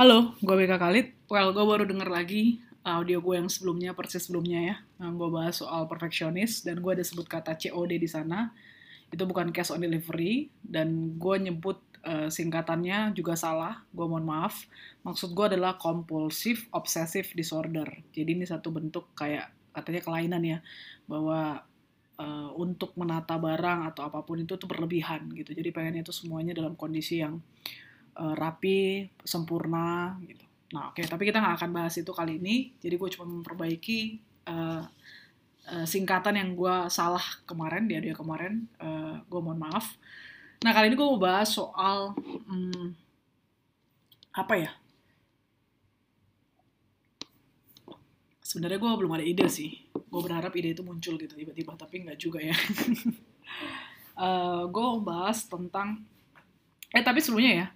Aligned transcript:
Halo, 0.00 0.32
gue 0.40 0.56
Beka 0.56 0.80
Khalid. 0.80 1.12
Well, 1.28 1.52
gue 1.52 1.60
baru 1.60 1.84
denger 1.84 2.08
lagi 2.08 2.56
audio 2.88 3.20
gue 3.20 3.36
yang 3.36 3.52
sebelumnya, 3.52 3.92
persis 3.92 4.24
sebelumnya 4.24 4.60
ya. 4.64 4.76
Yang 4.96 5.12
gue 5.20 5.28
bahas 5.28 5.54
soal 5.60 5.84
perfeksionis, 5.92 6.64
dan 6.64 6.80
gue 6.80 6.88
ada 6.88 7.04
sebut 7.04 7.28
kata 7.28 7.52
COD 7.52 8.00
di 8.00 8.08
sana. 8.08 8.48
Itu 9.12 9.28
bukan 9.28 9.52
cash 9.52 9.68
on 9.68 9.84
delivery, 9.84 10.48
dan 10.64 11.20
gue 11.20 11.36
nyebut 11.44 11.84
uh, 12.08 12.32
singkatannya 12.32 13.12
juga 13.12 13.36
salah. 13.36 13.84
Gue 13.92 14.08
mohon 14.08 14.24
maaf. 14.24 14.64
Maksud 15.04 15.36
gue 15.36 15.52
adalah 15.52 15.76
compulsive 15.76 16.64
obsessive 16.72 17.28
disorder. 17.36 17.84
Jadi 18.16 18.40
ini 18.40 18.48
satu 18.48 18.72
bentuk 18.72 19.12
kayak 19.12 19.52
katanya 19.76 20.00
kelainan 20.00 20.42
ya, 20.48 20.58
bahwa 21.04 21.60
uh, 22.16 22.50
untuk 22.56 22.96
menata 22.96 23.36
barang 23.36 23.92
atau 23.92 24.08
apa 24.08 24.24
pun 24.24 24.40
itu 24.40 24.56
tuh 24.56 24.64
berlebihan 24.64 25.28
gitu. 25.36 25.52
Jadi 25.52 25.68
pengennya 25.76 26.08
itu 26.08 26.16
semuanya 26.16 26.56
dalam 26.56 26.72
kondisi 26.72 27.20
yang 27.20 27.36
rapi, 28.36 29.08
sempurna 29.24 30.16
gitu. 30.24 30.44
Nah, 30.70 30.94
oke, 30.94 31.02
okay. 31.02 31.04
tapi 31.10 31.26
kita 31.26 31.42
nggak 31.42 31.56
akan 31.58 31.70
bahas 31.74 31.94
itu 31.98 32.12
kali 32.14 32.38
ini. 32.38 32.70
Jadi 32.78 32.94
gue 32.94 33.08
cuma 33.18 33.26
memperbaiki 33.26 34.00
uh, 34.46 34.86
uh, 35.66 35.86
singkatan 35.86 36.38
yang 36.38 36.54
gue 36.54 36.76
salah 36.86 37.22
kemarin 37.42 37.90
di 37.90 37.98
audio 37.98 38.14
kemarin. 38.14 38.70
Uh, 38.78 39.18
gue 39.26 39.40
mohon 39.42 39.58
maaf. 39.58 39.98
Nah, 40.62 40.70
kali 40.70 40.92
ini 40.92 40.96
gue 40.96 41.08
mau 41.08 41.18
bahas 41.18 41.50
soal 41.50 42.14
hmm, 42.46 42.94
apa 44.36 44.54
ya? 44.60 44.70
Sebenarnya 48.46 48.78
gue 48.78 48.90
belum 48.94 49.14
ada 49.18 49.26
ide 49.26 49.46
sih. 49.50 49.74
Gue 49.90 50.20
berharap 50.22 50.54
ide 50.54 50.70
itu 50.74 50.86
muncul 50.86 51.18
gitu 51.18 51.34
tiba-tiba, 51.34 51.74
tapi 51.74 52.06
nggak 52.06 52.18
juga 52.18 52.38
ya. 52.38 52.54
uh, 54.22 54.62
gue 54.70 54.82
mau 54.82 55.02
bahas 55.02 55.50
tentang 55.50 56.06
eh 56.90 57.02
tapi 57.06 57.22
sebelumnya 57.22 57.52
ya 57.54 57.68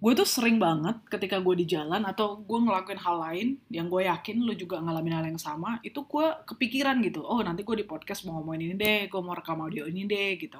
gue 0.00 0.12
tuh 0.16 0.24
sering 0.24 0.56
banget 0.56 0.96
ketika 1.12 1.36
gue 1.44 1.60
di 1.60 1.68
jalan 1.68 2.08
atau 2.08 2.40
gue 2.40 2.58
ngelakuin 2.64 2.96
hal 2.96 3.16
lain 3.20 3.48
yang 3.68 3.92
gue 3.92 4.08
yakin 4.08 4.40
lo 4.48 4.56
juga 4.56 4.80
ngalamin 4.80 5.12
hal 5.12 5.24
yang 5.28 5.36
sama 5.36 5.76
itu 5.84 6.08
gue 6.08 6.26
kepikiran 6.48 7.04
gitu. 7.04 7.20
Oh 7.20 7.44
nanti 7.44 7.60
gue 7.60 7.76
di 7.76 7.84
podcast 7.84 8.24
mau 8.24 8.40
ngomongin 8.40 8.72
ini 8.72 8.74
deh 8.80 9.00
gue 9.12 9.20
mau 9.20 9.36
rekam 9.36 9.60
audio 9.60 9.84
ini 9.84 10.08
deh 10.08 10.40
gitu. 10.40 10.56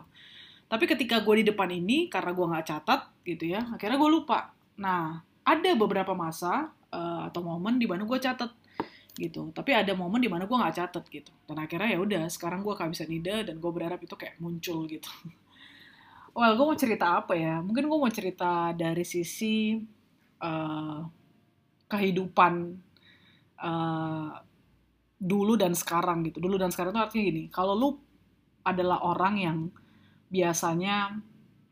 Tapi 0.68 0.84
ketika 0.84 1.24
gue 1.24 1.40
di 1.40 1.44
depan 1.48 1.72
ini 1.72 2.12
karena 2.12 2.36
gue 2.36 2.46
nggak 2.52 2.66
catat 2.68 3.00
gitu 3.24 3.44
ya 3.48 3.64
akhirnya 3.72 3.96
gue 3.96 4.10
lupa. 4.12 4.52
Nah 4.76 5.24
ada 5.40 5.70
beberapa 5.72 6.12
masa 6.12 6.68
uh, 6.92 7.24
atau 7.32 7.40
momen 7.40 7.80
di 7.80 7.88
mana 7.88 8.04
gue 8.04 8.18
catat 8.20 8.52
gitu. 9.16 9.56
Tapi 9.56 9.72
ada 9.72 9.96
momen 9.96 10.20
di 10.20 10.28
mana 10.28 10.44
gue 10.44 10.52
nggak 10.52 10.76
catat 10.84 11.04
gitu. 11.08 11.32
Dan 11.48 11.56
akhirnya 11.64 11.96
ya 11.96 11.98
udah 12.04 12.22
sekarang 12.28 12.60
gue 12.60 12.76
kehabisan 12.76 13.08
ide 13.08 13.48
dan 13.48 13.56
gue 13.56 13.70
berharap 13.72 14.04
itu 14.04 14.12
kayak 14.20 14.36
muncul 14.36 14.84
gitu 14.84 15.08
well 16.34 16.54
gue 16.54 16.66
mau 16.66 16.78
cerita 16.78 17.20
apa 17.22 17.34
ya? 17.36 17.62
Mungkin 17.62 17.86
gue 17.86 17.98
mau 17.98 18.12
cerita 18.12 18.74
dari 18.76 19.04
sisi 19.06 19.78
uh, 20.42 21.00
kehidupan 21.90 22.52
uh, 23.60 24.30
dulu 25.20 25.54
dan 25.58 25.72
sekarang 25.74 26.26
gitu. 26.26 26.38
Dulu 26.42 26.56
dan 26.56 26.70
sekarang 26.70 26.94
itu 26.94 27.00
artinya 27.00 27.24
gini 27.28 27.42
kalau 27.50 27.74
lu 27.76 27.90
adalah 28.64 29.00
orang 29.02 29.34
yang 29.40 29.58
biasanya 30.30 31.18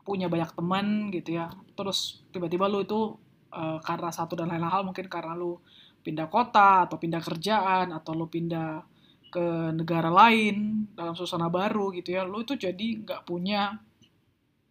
punya 0.03 0.25
banyak 0.25 0.51
teman 0.57 1.13
gitu 1.13 1.37
ya 1.37 1.53
terus 1.77 2.25
tiba-tiba 2.33 2.65
lu 2.65 2.81
itu 2.81 3.13
uh, 3.53 3.77
karena 3.85 4.09
satu 4.09 4.33
dan 4.33 4.49
lain 4.49 4.65
hal 4.65 4.81
mungkin 4.81 5.05
karena 5.05 5.37
lu 5.37 5.61
pindah 6.01 6.25
kota 6.27 6.89
atau 6.89 6.97
pindah 6.97 7.21
kerjaan 7.21 7.93
atau 7.93 8.17
lu 8.17 8.25
pindah 8.25 8.81
ke 9.29 9.69
negara 9.77 10.09
lain 10.09 10.89
dalam 10.97 11.13
suasana 11.13 11.53
baru 11.53 11.93
gitu 11.93 12.17
ya 12.17 12.25
lu 12.25 12.41
itu 12.41 12.57
jadi 12.57 13.05
nggak 13.05 13.29
punya 13.29 13.77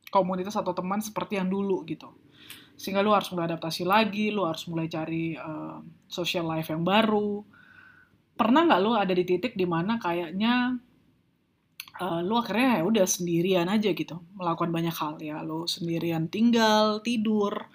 komunitas 0.08 0.56
atau 0.56 0.72
teman 0.72 1.00
seperti 1.00 1.40
yang 1.40 1.48
dulu 1.48 1.84
gitu. 1.84 2.12
Sehingga 2.78 3.02
lu 3.02 3.12
harus 3.12 3.28
mulai 3.34 3.50
adaptasi 3.52 3.82
lagi 3.84 4.30
lu 4.30 4.46
harus 4.46 4.64
mulai 4.70 4.86
cari 4.86 5.34
uh, 5.34 5.82
social 6.08 6.46
life 6.48 6.70
yang 6.70 6.86
baru. 6.86 7.42
Pernah 8.38 8.70
nggak 8.70 8.80
lu 8.80 8.92
ada 8.94 9.12
di 9.12 9.24
titik 9.26 9.58
di 9.58 9.66
mana 9.66 9.98
kayaknya 9.98 10.78
uh, 11.98 12.20
lu 12.22 12.38
akhirnya 12.38 12.80
ya 12.80 12.84
udah 12.86 13.06
sendirian 13.06 13.66
aja 13.66 13.90
gitu 13.90 14.16
melakukan 14.38 14.70
banyak 14.70 14.94
hal. 14.94 15.14
Ya 15.18 15.42
lu 15.42 15.66
sendirian 15.66 16.30
tinggal 16.30 17.02
tidur 17.02 17.66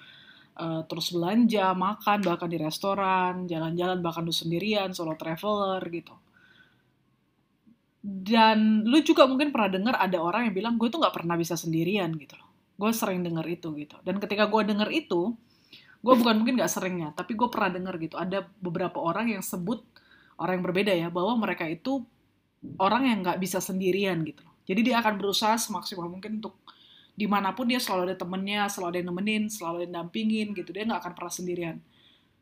uh, 0.57 0.81
terus 0.87 1.11
belanja 1.13 1.73
makan 1.73 2.19
bahkan 2.23 2.49
di 2.49 2.57
restoran 2.61 3.45
jalan-jalan 3.49 3.99
bahkan 3.99 4.23
lu 4.23 4.33
sendirian 4.33 4.95
solo 4.95 5.19
traveler 5.19 5.81
gitu 5.89 6.22
dan 8.03 8.83
lu 8.83 8.99
juga 8.99 9.23
mungkin 9.23 9.55
pernah 9.55 9.71
dengar 9.71 9.95
ada 9.95 10.19
orang 10.19 10.51
yang 10.51 10.55
bilang 10.59 10.75
gue 10.75 10.91
tuh 10.91 10.99
nggak 10.99 11.23
pernah 11.23 11.39
bisa 11.39 11.55
sendirian 11.55 12.11
gitu 12.19 12.35
loh. 12.35 12.51
Gue 12.75 12.91
sering 12.91 13.23
denger 13.23 13.47
itu 13.47 13.71
gitu. 13.79 13.95
Dan 14.03 14.19
ketika 14.19 14.51
gue 14.51 14.61
denger 14.67 14.91
itu 14.91 15.31
gue 16.03 16.13
bukan 16.19 16.43
mungkin 16.43 16.59
nggak 16.59 16.67
seringnya 16.67 17.15
tapi 17.15 17.31
gue 17.39 17.47
pernah 17.47 17.71
denger 17.71 17.95
gitu. 18.03 18.15
Ada 18.19 18.43
beberapa 18.59 18.99
orang 18.99 19.31
yang 19.31 19.39
sebut 19.39 19.87
orang 20.35 20.59
yang 20.59 20.65
berbeda 20.67 20.91
ya 20.91 21.07
bahwa 21.07 21.39
mereka 21.39 21.63
itu 21.63 22.03
orang 22.75 23.07
yang 23.07 23.17
nggak 23.23 23.39
bisa 23.39 23.63
sendirian 23.63 24.19
gitu 24.27 24.43
loh. 24.43 24.51
Jadi 24.67 24.91
dia 24.91 24.99
akan 24.99 25.15
berusaha 25.15 25.55
semaksimal 25.55 26.11
mungkin 26.11 26.43
untuk 26.43 26.59
di 27.15 27.23
mana 27.23 27.55
pun 27.55 27.71
dia 27.71 27.79
selalu 27.79 28.11
ada 28.11 28.17
temennya 28.19 28.67
selalu 28.67 28.87
ada 28.89 28.97
yang 28.99 29.09
nemenin 29.15 29.43
selalu 29.47 29.75
ada 29.79 29.83
yang 29.87 29.95
dampingin 30.03 30.47
gitu. 30.51 30.75
Dia 30.75 30.83
nggak 30.83 31.07
akan 31.07 31.13
pernah 31.15 31.31
sendirian. 31.31 31.79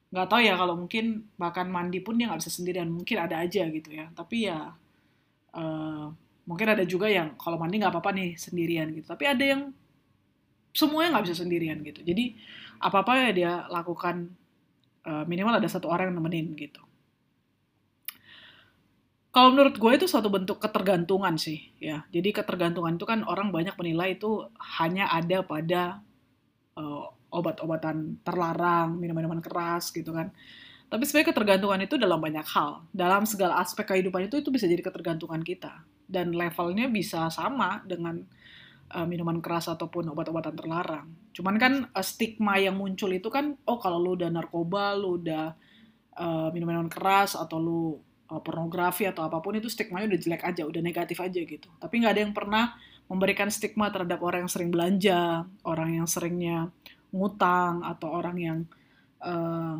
Nggak 0.09 0.25
tahu 0.25 0.41
ya 0.41 0.53
kalau 0.57 0.73
mungkin 0.73 1.29
bahkan 1.38 1.69
mandi 1.69 2.01
pun 2.01 2.17
dia 2.17 2.33
nggak 2.33 2.41
bisa 2.41 2.49
sendirian. 2.49 2.89
Mungkin 2.89 3.17
ada 3.22 3.45
aja 3.45 3.61
gitu 3.69 3.93
ya. 3.93 4.09
Tapi 4.17 4.49
ya 4.49 4.73
uh, 5.56 6.12
mungkin 6.47 6.67
ada 6.67 6.84
juga 6.84 7.07
yang 7.07 7.38
kalau 7.39 7.56
mandi 7.56 7.79
nggak 7.79 7.94
apa-apa 7.94 8.12
nih 8.16 8.29
sendirian 8.35 8.91
gitu. 8.95 9.07
Tapi 9.12 9.23
ada 9.28 9.44
yang 9.44 9.62
semuanya 10.72 11.17
nggak 11.17 11.25
bisa 11.29 11.38
sendirian 11.44 11.79
gitu. 11.84 12.01
Jadi 12.03 12.35
apa 12.81 13.06
apa 13.06 13.12
ya 13.29 13.31
dia 13.31 13.51
lakukan 13.69 14.31
uh, 15.06 15.23
minimal 15.28 15.59
ada 15.59 15.69
satu 15.69 15.88
orang 15.91 16.11
yang 16.11 16.17
nemenin 16.19 16.47
gitu. 16.57 16.81
Kalau 19.31 19.56
menurut 19.56 19.79
gue 19.79 19.91
itu 19.95 20.11
suatu 20.11 20.28
bentuk 20.28 20.59
ketergantungan 20.59 21.40
sih 21.40 21.72
ya. 21.79 22.03
Jadi 22.11 22.35
ketergantungan 22.35 23.00
itu 23.00 23.07
kan 23.07 23.23
orang 23.23 23.56
banyak 23.56 23.79
menilai 23.79 24.19
itu 24.19 24.44
hanya 24.79 25.07
ada 25.07 25.40
pada 25.47 26.03
uh, 26.75 27.06
obat-obatan 27.31 28.19
terlarang 28.28 29.00
minuman-minuman 29.00 29.40
keras 29.40 29.95
gitu 29.95 30.11
kan 30.11 30.35
tapi 30.91 31.07
sebenarnya 31.07 31.31
ketergantungan 31.31 31.79
itu 31.88 31.96
dalam 31.96 32.19
banyak 32.19 32.44
hal. 32.52 32.84
Dalam 32.91 33.24
segala 33.24 33.63
aspek 33.63 33.88
kehidupan 33.88 34.28
itu 34.28 34.44
itu 34.44 34.52
bisa 34.52 34.68
jadi 34.68 34.84
ketergantungan 34.84 35.40
kita. 35.40 35.88
Dan 36.03 36.35
levelnya 36.35 36.91
bisa 36.91 37.31
sama 37.31 37.79
dengan 37.88 38.19
uh, 38.91 39.07
minuman 39.07 39.40
keras 39.40 39.72
ataupun 39.72 40.12
obat-obatan 40.12 40.52
terlarang. 40.52 41.07
Cuman 41.31 41.56
kan 41.56 41.74
uh, 41.96 42.03
stigma 42.03 42.59
yang 42.59 42.75
muncul 42.75 43.07
itu 43.07 43.31
kan, 43.31 43.56
oh 43.63 43.79
kalau 43.79 44.03
lu 44.03 44.19
udah 44.19 44.28
narkoba, 44.35 44.91
lu 45.00 45.16
udah 45.24 45.56
uh, 46.19 46.52
minuman 46.52 46.91
keras 46.91 47.40
atau 47.40 47.56
lu 47.56 47.96
uh, 48.28 48.41
pornografi 48.44 49.08
atau 49.08 49.23
apa 49.23 49.40
pun 49.40 49.56
itu 49.56 49.72
stigmanya 49.72 50.12
udah 50.12 50.19
jelek 50.19 50.44
aja, 50.44 50.68
udah 50.68 50.81
negatif 50.84 51.23
aja 51.23 51.40
gitu. 51.40 51.72
Tapi 51.79 52.03
nggak 52.03 52.13
ada 52.19 52.22
yang 52.28 52.35
pernah 52.35 52.75
memberikan 53.08 53.47
stigma 53.47 53.88
terhadap 53.96 54.19
orang 54.19 54.44
yang 54.44 54.52
sering 54.52 54.68
belanja, 54.68 55.47
orang 55.63 56.03
yang 56.03 56.08
seringnya 56.08 56.68
ngutang 57.16 57.79
atau 57.88 58.12
orang 58.12 58.35
yang 58.35 58.59
uh, 59.23 59.79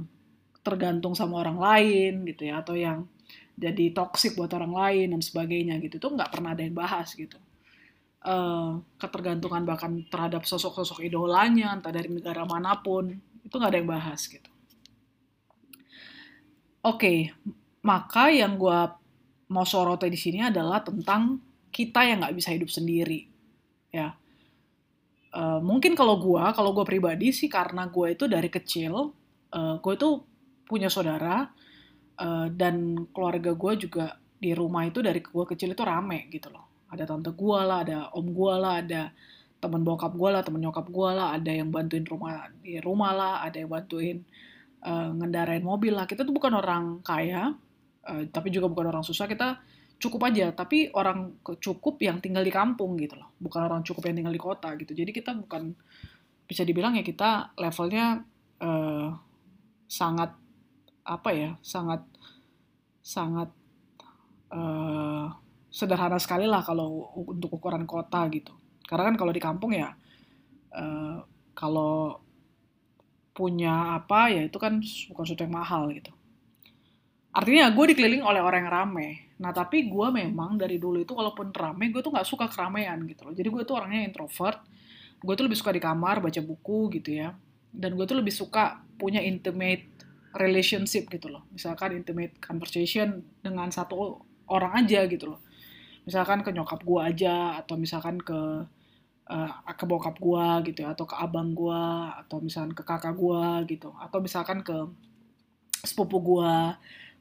tergantung 0.62 1.18
sama 1.18 1.42
orang 1.42 1.58
lain 1.58 2.14
gitu 2.30 2.50
ya 2.50 2.62
atau 2.62 2.78
yang 2.78 3.10
jadi 3.58 3.94
toksik 3.94 4.38
buat 4.38 4.50
orang 4.58 4.74
lain 4.74 5.08
dan 5.14 5.22
sebagainya 5.22 5.78
gitu. 5.84 6.02
Tuh 6.02 6.14
nggak 6.18 6.32
pernah 6.34 6.58
ada 6.58 6.64
yang 6.66 6.78
bahas 6.78 7.14
gitu. 7.14 7.38
Uh, 8.22 8.78
ketergantungan 9.02 9.66
bahkan 9.66 10.06
terhadap 10.06 10.46
sosok-sosok 10.46 11.02
idolanya 11.10 11.74
entah 11.74 11.90
dari 11.90 12.06
negara 12.06 12.46
mana 12.46 12.78
pun 12.78 13.18
itu 13.42 13.54
nggak 13.58 13.72
ada 13.74 13.80
yang 13.82 13.90
bahas 13.90 14.22
gitu. 14.30 14.50
Oke 16.82 16.98
okay, 16.98 17.20
maka 17.82 18.30
yang 18.30 18.62
gue 18.62 18.80
mau 19.50 19.66
soroti 19.66 20.08
di 20.10 20.18
sini 20.18 20.46
adalah 20.46 20.86
tentang 20.86 21.42
kita 21.74 22.06
yang 22.06 22.22
nggak 22.22 22.36
bisa 22.38 22.54
hidup 22.54 22.70
sendiri 22.70 23.26
ya. 23.90 24.14
Uh, 25.32 25.64
mungkin 25.64 25.96
kalau 25.98 26.20
gue 26.20 26.44
kalau 26.54 26.76
gue 26.76 26.86
pribadi 26.86 27.32
sih 27.32 27.48
karena 27.48 27.88
gue 27.88 28.14
itu 28.14 28.28
dari 28.28 28.52
kecil 28.52 29.16
uh, 29.56 29.76
gue 29.80 29.94
itu 29.96 30.10
punya 30.72 30.88
saudara 30.88 31.52
uh, 32.16 32.48
dan 32.48 33.04
keluarga 33.12 33.52
gue 33.52 33.74
juga 33.76 34.16
di 34.42 34.56
rumah 34.56 34.88
itu 34.88 35.04
dari 35.04 35.20
gue 35.20 35.46
kecil 35.46 35.76
itu 35.76 35.84
rame 35.84 36.32
gitu 36.32 36.48
loh. 36.48 36.88
Ada 36.88 37.04
tante 37.04 37.36
gue 37.36 37.60
lah 37.60 37.84
ada 37.84 38.10
om 38.16 38.32
gue 38.32 38.54
lah 38.56 38.80
ada 38.80 39.12
teman 39.62 39.86
bokap 39.86 40.18
gue 40.18 40.30
lah 40.34 40.42
teman 40.42 40.64
nyokap 40.64 40.90
gue 40.90 41.10
lah 41.14 41.38
ada 41.38 41.52
yang 41.54 41.70
bantuin 41.70 42.02
rumah 42.02 42.50
di 42.64 42.82
rumah 42.82 43.12
lah 43.14 43.34
ada 43.46 43.62
yang 43.62 43.70
bantuin 43.70 44.24
uh, 44.82 45.12
ngendarain 45.14 45.62
mobil 45.62 45.94
lah. 45.94 46.10
Kita 46.10 46.24
tuh 46.26 46.34
bukan 46.34 46.58
orang 46.58 47.04
kaya 47.06 47.54
uh, 48.08 48.24
tapi 48.32 48.50
juga 48.50 48.72
bukan 48.72 48.90
orang 48.90 49.06
susah. 49.06 49.30
Kita 49.30 49.62
cukup 50.02 50.34
aja 50.34 50.50
tapi 50.58 50.90
orang 50.98 51.38
cukup 51.62 52.02
yang 52.02 52.18
tinggal 52.18 52.42
di 52.42 52.50
kampung 52.50 52.98
gitu 52.98 53.22
loh. 53.22 53.30
Bukan 53.38 53.62
orang 53.62 53.86
cukup 53.86 54.10
yang 54.10 54.18
tinggal 54.18 54.34
di 54.34 54.42
kota 54.42 54.74
gitu. 54.82 54.98
Jadi 54.98 55.14
kita 55.14 55.38
bukan 55.38 55.78
bisa 56.50 56.66
dibilang 56.66 56.98
ya 56.98 57.06
kita 57.06 57.54
levelnya 57.62 58.26
uh, 58.60 59.08
sangat 59.86 60.41
apa 61.12 61.30
ya 61.36 61.52
sangat 61.60 62.08
sangat 63.04 63.52
uh, 64.56 65.28
sederhana 65.68 66.16
sekali 66.16 66.48
lah 66.48 66.64
kalau 66.64 67.12
untuk 67.28 67.60
ukuran 67.60 67.84
kota 67.84 68.24
gitu. 68.32 68.56
Karena 68.88 69.12
kan 69.12 69.16
kalau 69.20 69.32
di 69.36 69.42
kampung 69.44 69.76
ya 69.76 69.92
uh, 70.72 71.20
kalau 71.52 72.20
punya 73.32 73.96
apa 73.96 74.28
ya 74.32 74.48
itu 74.48 74.60
kan 74.60 74.80
bukan 74.84 75.24
sesuatu 75.24 75.44
yang 75.44 75.56
mahal 75.56 75.92
gitu. 75.92 76.12
Artinya 77.32 77.72
gue 77.72 77.86
dikeliling 77.96 78.24
oleh 78.24 78.44
orang 78.44 78.68
yang 78.68 78.72
rame. 78.72 79.10
Nah 79.40 79.56
tapi 79.56 79.88
gue 79.88 80.08
memang 80.12 80.60
dari 80.60 80.76
dulu 80.76 81.00
itu 81.00 81.16
walaupun 81.16 81.56
rame 81.56 81.88
gue 81.92 82.04
tuh 82.04 82.12
nggak 82.12 82.28
suka 82.28 82.52
keramaian 82.52 83.00
gitu 83.08 83.28
loh. 83.28 83.34
Jadi 83.36 83.48
gue 83.48 83.64
tuh 83.64 83.80
orangnya 83.80 84.04
introvert. 84.04 84.60
Gue 85.24 85.34
tuh 85.40 85.48
lebih 85.48 85.56
suka 85.56 85.72
di 85.72 85.80
kamar 85.80 86.20
baca 86.20 86.42
buku 86.44 86.92
gitu 87.00 87.16
ya. 87.16 87.32
Dan 87.72 87.96
gue 87.96 88.04
tuh 88.04 88.20
lebih 88.20 88.36
suka 88.36 88.84
punya 89.00 89.24
intimate 89.24 90.01
relationship 90.36 91.12
gitu 91.12 91.28
loh. 91.32 91.44
Misalkan 91.52 91.96
intimate 91.96 92.40
conversation 92.40 93.24
dengan 93.44 93.68
satu 93.72 94.24
orang 94.48 94.86
aja 94.86 95.08
gitu 95.08 95.36
loh. 95.36 95.42
Misalkan 96.08 96.42
ke 96.42 96.50
nyokap 96.52 96.82
gue 96.82 97.02
aja 97.02 97.62
atau 97.62 97.76
misalkan 97.78 98.18
ke 98.20 98.40
uh, 99.30 99.52
ke 99.76 99.86
bokap 99.86 100.18
gue 100.18 100.72
gitu 100.72 100.88
ya, 100.88 100.96
atau 100.96 101.06
ke 101.06 101.16
abang 101.20 101.54
gue 101.54 101.84
atau 102.26 102.38
misalkan 102.42 102.74
ke 102.74 102.84
kakak 102.84 103.16
gue 103.16 103.76
gitu. 103.76 103.92
Atau 104.00 104.20
misalkan 104.24 104.64
ke 104.64 104.76
sepupu 105.82 106.22
gue 106.22 106.54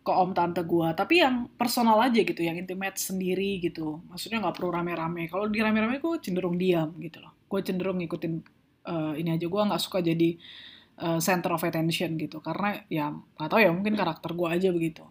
ke 0.00 0.08
om 0.08 0.32
tante 0.32 0.64
gue 0.64 0.88
tapi 0.96 1.20
yang 1.20 1.44
personal 1.60 2.00
aja 2.00 2.24
gitu 2.24 2.40
yang 2.40 2.56
intimate 2.56 2.96
sendiri 2.96 3.60
gitu. 3.60 4.00
Maksudnya 4.08 4.40
nggak 4.40 4.56
perlu 4.56 4.70
rame-rame. 4.72 5.28
Kalau 5.28 5.46
di 5.50 5.60
rame-rame 5.60 6.00
gue 6.00 6.14
cenderung 6.24 6.56
diam 6.56 6.96
gitu 7.02 7.20
loh. 7.20 7.36
Gue 7.50 7.60
cenderung 7.60 8.00
ngikutin 8.00 8.34
uh, 8.88 9.12
ini 9.18 9.36
aja. 9.36 9.44
Gue 9.44 9.60
nggak 9.60 9.82
suka 9.82 10.00
jadi 10.00 10.40
uh, 11.00 11.20
center 11.20 11.56
of 11.56 11.64
attention 11.64 12.20
gitu. 12.20 12.38
Karena 12.44 12.76
ya 12.93 13.11
nggak 13.11 13.49
tahu 13.49 13.61
ya 13.61 13.70
mungkin 13.73 13.97
karakter 13.97 14.31
gue 14.37 14.49
aja 14.49 14.69
begitu. 14.70 15.05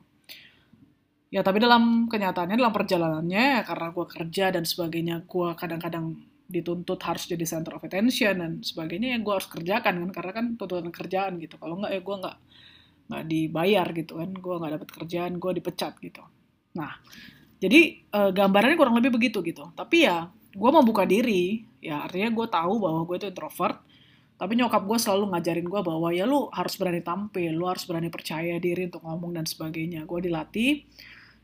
Ya 1.29 1.45
tapi 1.45 1.61
dalam 1.61 2.09
kenyataannya 2.09 2.57
dalam 2.57 2.73
perjalanannya 2.73 3.61
karena 3.65 3.87
gue 3.93 4.05
kerja 4.09 4.45
dan 4.49 4.63
sebagainya 4.65 5.25
gue 5.29 5.49
kadang-kadang 5.53 6.17
dituntut 6.49 6.97
harus 7.05 7.29
jadi 7.29 7.45
center 7.45 7.77
of 7.77 7.85
attention 7.85 8.41
dan 8.41 8.51
sebagainya 8.65 9.13
yang 9.13 9.21
gue 9.21 9.33
harus 9.37 9.45
kerjakan 9.45 10.01
kan 10.01 10.09
karena 10.09 10.31
kan 10.33 10.45
tuntutan 10.57 10.89
kerjaan 10.89 11.37
gitu. 11.37 11.61
Kalau 11.61 11.77
nggak 11.77 11.91
ya 11.93 12.01
gue 12.01 12.15
nggak 12.25 12.37
nggak 13.09 13.23
dibayar 13.25 13.87
gitu 13.93 14.13
kan 14.21 14.29
gue 14.33 14.55
nggak 14.57 14.71
dapat 14.77 14.89
kerjaan 14.89 15.33
gue 15.37 15.51
dipecat 15.61 15.93
gitu. 16.01 16.23
Nah 16.77 16.97
jadi 17.61 17.79
e, 18.01 18.19
gambarannya 18.33 18.77
kurang 18.77 18.97
lebih 18.97 19.13
begitu 19.13 19.45
gitu. 19.45 19.69
Tapi 19.77 20.09
ya 20.09 20.25
gue 20.33 20.69
mau 20.73 20.81
buka 20.81 21.05
diri. 21.05 21.61
Ya 21.79 22.01
artinya 22.01 22.33
gue 22.33 22.47
tahu 22.49 22.73
bahwa 22.81 23.05
gue 23.05 23.15
itu 23.21 23.27
introvert 23.29 23.77
tapi 24.39 24.55
nyokap 24.55 24.87
gue 24.87 24.95
selalu 24.95 25.35
ngajarin 25.35 25.67
gue 25.67 25.81
bahwa 25.83 26.15
ya 26.15 26.23
lu 26.23 26.47
harus 26.55 26.79
berani 26.79 27.03
tampil 27.03 27.51
lu 27.51 27.67
harus 27.67 27.83
berani 27.83 28.07
percaya 28.07 28.55
diri 28.55 28.87
untuk 28.87 29.03
ngomong 29.03 29.35
dan 29.35 29.43
sebagainya. 29.43 30.07
Gue 30.07 30.23
dilatih 30.23 30.87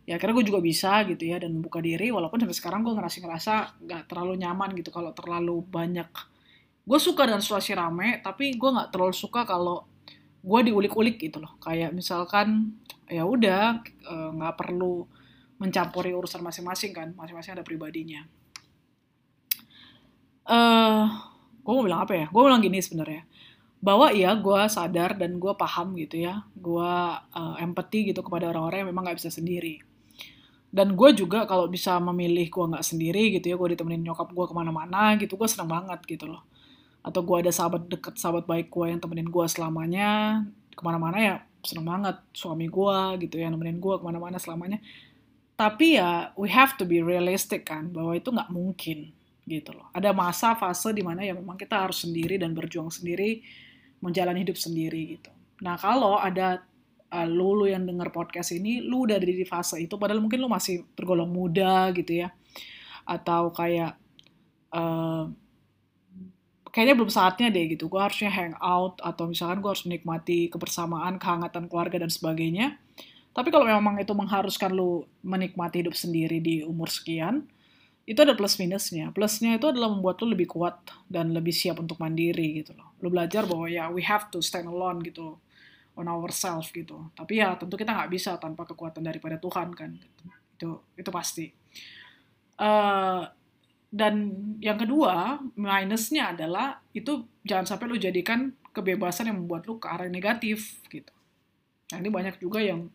ya 0.08 0.16
akhirnya 0.16 0.40
gue 0.40 0.48
juga 0.48 0.64
bisa 0.64 1.04
gitu 1.04 1.28
ya 1.28 1.44
dan 1.44 1.60
membuka 1.60 1.84
diri. 1.84 2.08
Walaupun 2.08 2.48
sampai 2.48 2.56
sekarang 2.56 2.88
gue 2.88 2.96
ngerasa 2.96 3.18
ngerasa 3.20 3.54
nggak 3.84 4.02
terlalu 4.08 4.40
nyaman 4.40 4.72
gitu 4.80 4.96
kalau 4.96 5.12
terlalu 5.12 5.60
banyak. 5.68 6.08
Gue 6.88 6.96
suka 6.96 7.28
dengan 7.28 7.44
situasi 7.44 7.76
rame 7.76 8.24
tapi 8.24 8.56
gue 8.56 8.70
nggak 8.72 8.96
terlalu 8.96 9.12
suka 9.12 9.44
kalau 9.44 9.84
gue 10.40 10.60
diulik-ulik 10.72 11.20
gitu 11.20 11.44
loh. 11.44 11.60
Kayak 11.60 11.92
misalkan 11.92 12.80
ya 13.12 13.28
udah 13.28 13.84
eh, 13.84 14.30
nggak 14.40 14.54
e, 14.56 14.58
perlu 14.58 15.04
mencampuri 15.60 16.16
urusan 16.16 16.42
masing-masing 16.42 16.96
kan 16.96 17.12
masing-masing 17.20 17.60
ada 17.60 17.66
pribadinya. 17.68 18.24
Eh 20.48 21.35
gue 21.66 21.74
mau 21.74 21.82
bilang 21.82 22.06
apa 22.06 22.14
ya? 22.14 22.26
Gue 22.30 22.42
bilang 22.46 22.62
gini 22.62 22.78
sebenarnya. 22.78 23.26
Bahwa 23.82 24.14
iya 24.14 24.38
gue 24.38 24.62
sadar 24.70 25.18
dan 25.18 25.42
gue 25.42 25.54
paham 25.58 25.98
gitu 25.98 26.22
ya. 26.22 26.46
Gue 26.54 26.94
uh, 27.18 27.56
empati 27.58 28.14
gitu 28.14 28.22
kepada 28.22 28.54
orang-orang 28.54 28.86
yang 28.86 28.90
memang 28.94 29.10
nggak 29.10 29.18
bisa 29.18 29.34
sendiri. 29.34 29.82
Dan 30.70 30.94
gue 30.94 31.10
juga 31.18 31.50
kalau 31.50 31.66
bisa 31.66 31.98
memilih 31.98 32.46
gue 32.52 32.66
nggak 32.70 32.86
sendiri 32.86 33.34
gitu 33.34 33.50
ya 33.50 33.56
gue 33.58 33.74
ditemenin 33.74 34.06
nyokap 34.06 34.30
gue 34.30 34.46
ke 34.46 34.54
mana-mana 34.54 35.16
gitu 35.18 35.40
gue 35.40 35.50
seneng 35.50 35.74
banget 35.74 36.06
gitu 36.06 36.30
loh. 36.30 36.46
Atau 37.02 37.26
gue 37.26 37.42
ada 37.42 37.50
sahabat 37.50 37.90
deket 37.90 38.22
sahabat 38.22 38.46
baik 38.46 38.70
gue 38.70 38.86
yang 38.94 39.02
temenin 39.02 39.32
gue 39.32 39.46
selamanya 39.50 40.44
ke 40.76 40.82
mana-mana 40.86 41.18
ya 41.18 41.36
seneng 41.66 41.90
banget. 41.90 42.22
Suami 42.36 42.70
gue 42.70 42.98
gitu 43.26 43.42
ya 43.42 43.50
nemenin 43.50 43.82
gue 43.82 43.96
ke 43.98 44.04
mana-mana 44.06 44.38
selamanya. 44.38 44.78
Tapi 45.56 45.98
ya 45.98 46.36
we 46.38 46.52
have 46.52 46.78
to 46.78 46.86
be 46.86 47.02
realistic 47.02 47.66
kan 47.66 47.90
bahwa 47.90 48.14
itu 48.14 48.30
nggak 48.30 48.52
mungkin 48.52 49.15
gitu 49.46 49.72
loh. 49.72 49.88
Ada 49.94 50.10
masa 50.12 50.58
fase 50.58 50.90
di 50.92 51.06
mana 51.06 51.22
ya 51.22 51.38
memang 51.38 51.56
kita 51.56 51.78
harus 51.78 52.02
sendiri 52.02 52.42
dan 52.42 52.58
berjuang 52.58 52.90
sendiri 52.90 53.46
menjalani 54.02 54.42
hidup 54.42 54.58
sendiri 54.58 55.18
gitu. 55.18 55.32
Nah 55.62 55.78
kalau 55.78 56.18
ada 56.18 56.66
uh, 57.14 57.28
lu 57.30 57.54
lu 57.54 57.66
yang 57.70 57.86
denger 57.86 58.10
podcast 58.10 58.52
ini 58.58 58.82
lu 58.82 59.06
udah 59.06 59.22
ada 59.22 59.26
di 59.26 59.46
fase 59.46 59.80
itu 59.80 59.96
padahal 59.96 60.20
mungkin 60.20 60.42
lu 60.42 60.50
masih 60.50 60.84
tergolong 60.98 61.30
muda 61.30 61.94
gitu 61.94 62.26
ya 62.26 62.34
atau 63.06 63.54
kayak 63.54 63.94
uh, 64.74 65.30
kayaknya 66.74 66.96
belum 66.98 67.12
saatnya 67.14 67.48
deh 67.54 67.78
gitu. 67.78 67.88
Gue 67.88 68.02
harusnya 68.02 68.28
hang 68.28 68.58
out 68.60 69.00
atau 69.00 69.32
misalkan 69.32 69.64
gue 69.64 69.70
harus 69.72 69.86
menikmati 69.88 70.52
kebersamaan 70.52 71.16
kehangatan 71.22 71.72
keluarga 71.72 72.04
dan 72.04 72.12
sebagainya. 72.12 72.76
Tapi 73.32 73.52
kalau 73.52 73.68
memang 73.68 74.00
itu 74.00 74.12
mengharuskan 74.12 74.76
lu 74.76 75.08
menikmati 75.24 75.84
hidup 75.86 75.96
sendiri 75.96 76.44
di 76.44 76.64
umur 76.68 76.92
sekian 76.92 77.48
itu 78.06 78.20
ada 78.22 78.38
plus 78.38 78.62
minusnya 78.62 79.10
plusnya 79.10 79.58
itu 79.58 79.66
adalah 79.70 79.90
membuat 79.90 80.22
lu 80.22 80.38
lebih 80.38 80.46
kuat 80.50 80.78
dan 81.10 81.34
lebih 81.34 81.54
siap 81.54 81.82
untuk 81.82 81.98
mandiri 81.98 82.62
gitu 82.62 82.78
loh 82.78 82.94
lu 83.02 83.10
belajar 83.10 83.50
bahwa 83.50 83.66
ya 83.66 83.90
we 83.90 84.06
have 84.06 84.30
to 84.30 84.42
stand 84.42 84.70
alone 84.70 85.02
gitu 85.02 85.42
on 85.96 86.08
ourselves 86.12 86.70
gitu. 86.76 87.10
Tapi 87.16 87.40
ya 87.40 87.56
tentu 87.56 87.80
kita 87.80 87.96
nggak 87.96 88.12
bisa 88.12 88.36
tanpa 88.36 88.68
kekuatan 88.68 89.02
daripada 89.02 89.40
Tuhan 89.40 89.72
kan. 89.72 89.96
Itu 90.56 90.84
itu 91.00 91.10
pasti. 91.10 91.48
Uh, 92.56 93.24
dan 93.92 94.32
yang 94.60 94.76
kedua 94.76 95.40
minusnya 95.56 96.36
adalah 96.36 96.84
itu 96.92 97.28
jangan 97.48 97.76
sampai 97.76 97.86
lu 97.88 97.98
jadikan 98.00 98.52
kebebasan 98.76 99.32
yang 99.32 99.44
membuat 99.44 99.68
lu 99.68 99.80
ke 99.80 99.88
arah 99.88 100.12
negatif 100.12 100.84
gitu. 100.92 101.12
Nah 101.96 101.98
ini 102.04 102.12
banyak 102.12 102.36
juga 102.44 102.60
yang 102.60 102.92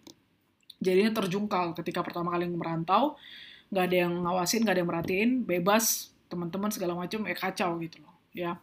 jadinya 0.80 1.12
terjungkal 1.24 1.72
ketika 1.72 2.04
pertama 2.04 2.36
kali 2.36 2.52
merantau, 2.52 3.16
nggak 3.70 3.84
ada 3.86 3.96
yang 4.06 4.12
ngawasin, 4.26 4.60
nggak 4.66 4.74
ada 4.74 4.80
yang 4.82 4.90
merhatiin, 4.90 5.30
bebas 5.46 6.14
teman-teman 6.30 6.70
segala 6.70 6.94
macam, 6.94 7.26
eh 7.26 7.34
kacau 7.38 7.78
gitu 7.82 8.02
loh, 8.02 8.14
ya. 8.34 8.58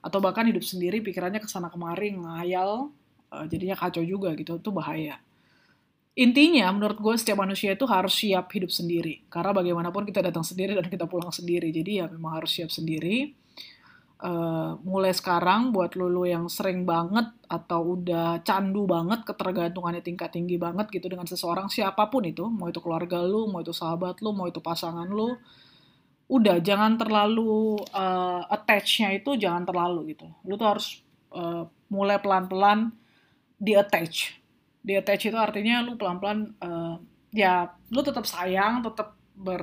Atau 0.00 0.20
bahkan 0.20 0.44
hidup 0.48 0.64
sendiri, 0.64 1.00
pikirannya 1.00 1.40
ke 1.40 1.48
sana 1.48 1.68
kemari, 1.72 2.16
ngayal, 2.16 2.92
uh, 3.32 3.44
jadinya 3.48 3.76
kacau 3.76 4.04
juga 4.04 4.32
gitu 4.36 4.56
itu 4.56 4.70
bahaya. 4.72 5.20
Intinya 6.18 6.66
menurut 6.74 6.98
gue 6.98 7.14
setiap 7.14 7.38
manusia 7.38 7.78
itu 7.78 7.86
harus 7.86 8.10
siap 8.18 8.50
hidup 8.50 8.74
sendiri. 8.74 9.22
Karena 9.30 9.54
bagaimanapun 9.54 10.02
kita 10.02 10.18
datang 10.18 10.42
sendiri 10.42 10.74
dan 10.74 10.90
kita 10.90 11.06
pulang 11.06 11.30
sendiri. 11.30 11.70
Jadi 11.70 12.02
ya 12.02 12.10
memang 12.10 12.42
harus 12.42 12.58
siap 12.58 12.74
sendiri 12.74 13.38
uh, 14.22 14.78
mulai 14.82 15.14
sekarang 15.14 15.70
buat 15.70 15.94
lulu 15.94 16.26
yang 16.26 16.46
sering 16.50 16.82
banget 16.82 17.30
atau 17.46 17.98
udah 17.98 18.42
candu 18.42 18.84
banget 18.84 19.24
ketergantungannya 19.24 20.02
tingkat 20.02 20.34
tinggi 20.34 20.58
banget 20.58 20.90
gitu 20.90 21.06
dengan 21.10 21.26
seseorang 21.26 21.70
siapa 21.70 22.10
pun 22.10 22.26
itu 22.26 22.46
mau 22.46 22.68
itu 22.68 22.82
keluarga 22.82 23.22
lu 23.22 23.48
mau 23.50 23.62
itu 23.62 23.72
sahabat 23.74 24.20
lu 24.20 24.34
mau 24.34 24.46
itu 24.50 24.58
pasangan 24.58 25.08
lu 25.08 25.38
udah 26.28 26.60
jangan 26.60 27.00
terlalu 27.00 27.80
uh, 27.96 28.44
attachnya 28.52 29.16
itu 29.16 29.32
jangan 29.40 29.64
terlalu 29.64 30.12
gitu. 30.12 30.28
Lu 30.44 30.60
tuh 30.60 30.68
harus 30.76 31.00
uh, 31.32 31.64
mulai 31.88 32.20
pelan-pelan 32.20 32.92
di 33.56 33.72
attach 33.72 34.38
di 34.84 34.94
attach 34.94 35.28
itu 35.28 35.36
artinya 35.36 35.82
lu 35.82 35.98
pelan-pelan 35.98 36.54
uh, 36.62 36.96
ya 37.34 37.68
lu 37.90 38.00
tetap 38.00 38.24
sayang 38.24 38.80
tetap 38.80 39.18
ber 39.36 39.60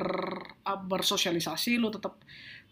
uh, 0.67 0.79
bersosialisasi 0.85 1.79
lu 1.79 1.89
tetap 1.89 2.19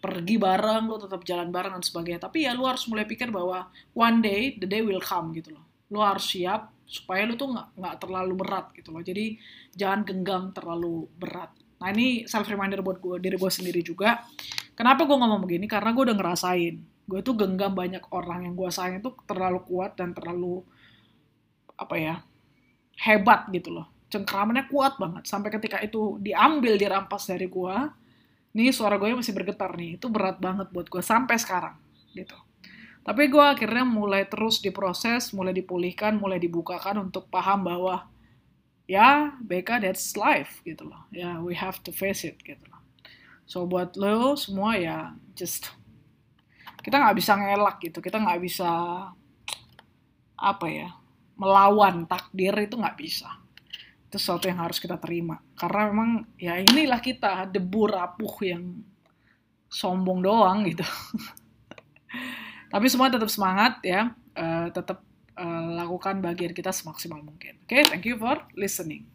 pergi 0.04 0.36
bareng 0.36 0.84
lu 0.84 1.00
tetap 1.00 1.24
jalan 1.24 1.48
bareng 1.48 1.80
dan 1.80 1.84
sebagainya. 1.84 2.20
Tapi 2.28 2.44
ya 2.44 2.52
lu 2.52 2.68
harus 2.68 2.84
mulai 2.92 3.08
pikir 3.08 3.32
bahwa 3.32 3.72
one 3.96 4.20
day 4.20 4.52
the 4.60 4.68
day 4.68 4.84
will 4.84 5.00
come 5.00 5.32
gitu 5.32 5.56
loh. 5.56 5.64
Lu 5.88 6.04
harus 6.04 6.28
siap 6.28 6.68
supaya 6.84 7.24
lu 7.24 7.40
tuh 7.40 7.48
nggak 7.48 7.80
nggak 7.80 7.96
terlalu 8.04 8.34
berat 8.36 8.68
gitu 8.76 8.92
loh. 8.92 9.00
Jadi 9.00 9.40
jangan 9.72 10.04
genggam 10.04 10.52
terlalu 10.52 11.08
berat. 11.16 11.48
Nah 11.80 11.88
ini 11.88 12.28
self 12.28 12.44
reminder 12.44 12.84
buat 12.84 13.00
gue 13.00 13.16
diri 13.16 13.40
gue 13.40 13.48
sendiri 13.48 13.80
juga. 13.80 14.20
Kenapa 14.76 15.08
gue 15.08 15.16
ngomong 15.16 15.40
begini? 15.40 15.64
Karena 15.64 15.96
gue 15.96 16.04
udah 16.04 16.16
ngerasain. 16.20 16.74
Gue 17.08 17.20
tuh 17.24 17.32
genggam 17.40 17.72
banyak 17.72 18.04
orang 18.12 18.44
yang 18.44 18.52
gue 18.52 18.68
sayang 18.68 19.00
itu 19.00 19.08
terlalu 19.24 19.64
kuat 19.64 19.96
dan 19.96 20.12
terlalu 20.12 20.60
apa 21.80 21.96
ya 21.96 22.14
hebat 23.00 23.48
gitu 23.48 23.72
loh. 23.72 23.88
Cengkramannya 24.12 24.68
kuat 24.68 25.00
banget. 25.00 25.24
Sampai 25.24 25.48
ketika 25.48 25.80
itu 25.80 26.20
diambil 26.20 26.76
dirampas 26.76 27.24
dari 27.24 27.48
gue 27.48 28.03
nih 28.54 28.70
suara 28.70 28.96
gue 28.96 29.10
masih 29.12 29.34
bergetar 29.34 29.74
nih. 29.74 29.98
Itu 29.98 30.08
berat 30.08 30.38
banget 30.38 30.70
buat 30.70 30.86
gue 30.86 31.02
sampai 31.02 31.36
sekarang 31.36 31.76
gitu. 32.14 32.38
Tapi 33.04 33.28
gue 33.28 33.42
akhirnya 33.44 33.84
mulai 33.84 34.24
terus 34.24 34.62
diproses 34.64 35.34
mulai 35.36 35.52
dipulihkan 35.52 36.16
mulai 36.16 36.40
dibukakan 36.40 37.10
untuk 37.10 37.28
paham 37.28 37.66
bahwa 37.66 38.08
ya 38.88 39.36
BK 39.44 39.84
that's 39.84 40.16
life 40.16 40.64
gitu 40.64 40.88
loh. 40.88 41.04
Ya 41.12 41.36
we 41.42 41.52
have 41.52 41.82
to 41.84 41.92
face 41.92 42.24
it 42.24 42.40
gitu 42.40 42.64
loh. 42.70 42.80
So 43.44 43.68
buat 43.68 43.98
lo 44.00 44.38
semua 44.40 44.80
ya 44.80 45.12
just 45.36 45.68
kita 46.80 46.96
nggak 46.96 47.16
bisa 47.18 47.36
ngelak 47.36 47.76
gitu. 47.84 47.98
Kita 48.00 48.22
nggak 48.22 48.40
bisa 48.40 48.70
apa 50.34 50.66
ya 50.70 50.88
melawan 51.34 52.06
takdir 52.06 52.54
itu 52.62 52.78
nggak 52.78 52.98
bisa 52.98 53.43
itu 54.14 54.22
sesuatu 54.22 54.46
yang 54.46 54.62
harus 54.62 54.78
kita 54.78 54.94
terima 55.02 55.42
karena 55.58 55.90
memang 55.90 56.10
ya 56.38 56.54
inilah 56.62 57.02
kita 57.02 57.50
debu 57.50 57.82
rapuh 57.90 58.34
yang 58.46 58.78
sombong 59.66 60.22
doang 60.22 60.62
gitu 60.70 60.86
tapi 62.72 62.86
semua 62.86 63.10
tetap 63.10 63.26
semangat 63.26 63.82
ya 63.82 64.14
uh, 64.38 64.70
tetap 64.70 65.02
uh, 65.38 65.68
lakukan 65.74 66.22
bagian 66.22 66.54
kita 66.54 66.70
semaksimal 66.70 67.22
mungkin. 67.22 67.58
Oke, 67.62 67.80
okay, 67.80 67.82
thank 67.86 68.06
you 68.06 68.18
for 68.18 68.38
listening. 68.54 69.13